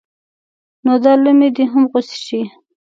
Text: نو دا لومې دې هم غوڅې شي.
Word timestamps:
نو 0.85 0.93
دا 1.03 1.13
لومې 1.23 1.49
دې 1.55 1.65
هم 1.71 1.83
غوڅې 1.91 2.17
شي. 2.25 2.41